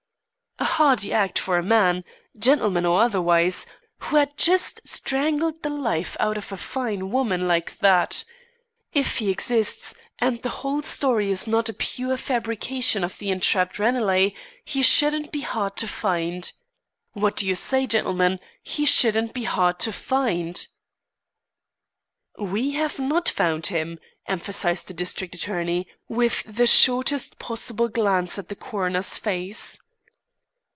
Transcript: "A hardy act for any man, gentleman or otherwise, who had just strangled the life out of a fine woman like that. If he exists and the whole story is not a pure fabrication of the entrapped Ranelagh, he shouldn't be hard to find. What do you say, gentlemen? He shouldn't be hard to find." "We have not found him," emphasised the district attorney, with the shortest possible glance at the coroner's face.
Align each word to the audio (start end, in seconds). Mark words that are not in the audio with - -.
"A 0.59 0.63
hardy 0.81 1.11
act 1.11 1.39
for 1.39 1.57
any 1.57 1.67
man, 1.67 2.03
gentleman 2.37 2.85
or 2.85 3.01
otherwise, 3.01 3.65
who 3.97 4.17
had 4.17 4.37
just 4.37 4.87
strangled 4.87 5.63
the 5.63 5.71
life 5.71 6.15
out 6.19 6.37
of 6.37 6.51
a 6.51 6.57
fine 6.57 7.09
woman 7.09 7.47
like 7.47 7.79
that. 7.79 8.23
If 8.93 9.17
he 9.17 9.31
exists 9.31 9.95
and 10.19 10.39
the 10.43 10.49
whole 10.61 10.83
story 10.83 11.31
is 11.31 11.47
not 11.47 11.67
a 11.69 11.73
pure 11.73 12.15
fabrication 12.15 13.03
of 13.03 13.17
the 13.17 13.31
entrapped 13.31 13.79
Ranelagh, 13.79 14.33
he 14.63 14.83
shouldn't 14.83 15.31
be 15.31 15.41
hard 15.41 15.75
to 15.77 15.87
find. 15.87 16.51
What 17.13 17.37
do 17.37 17.47
you 17.47 17.55
say, 17.55 17.87
gentlemen? 17.87 18.39
He 18.61 18.85
shouldn't 18.85 19.33
be 19.33 19.45
hard 19.45 19.79
to 19.79 19.91
find." 19.91 20.67
"We 22.37 22.73
have 22.73 22.99
not 22.99 23.27
found 23.29 23.67
him," 23.67 23.97
emphasised 24.27 24.87
the 24.87 24.93
district 24.93 25.33
attorney, 25.33 25.87
with 26.07 26.43
the 26.45 26.67
shortest 26.67 27.39
possible 27.39 27.87
glance 27.87 28.37
at 28.37 28.47
the 28.49 28.55
coroner's 28.55 29.17
face. 29.17 29.79